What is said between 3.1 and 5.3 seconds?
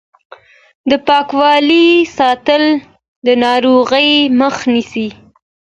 د ناروغۍ مخه نیسي.